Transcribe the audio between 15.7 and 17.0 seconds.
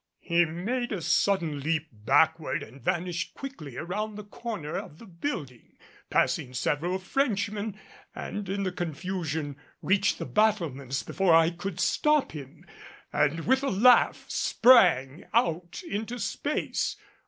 into space.